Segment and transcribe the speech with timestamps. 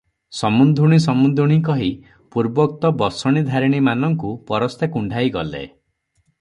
[0.35, 1.89] 'ସମୁନ୍ଧୁଣୀ ସମୁନ୍ଧୁଣୀ' କହି
[2.37, 5.65] ପୂର୍ବୋକ୍ତ ବସଣିଧାରିଣୀମାନଙ୍କୁ ପରସ୍ତେ କୁଣ୍ଢାଇଗଲେ।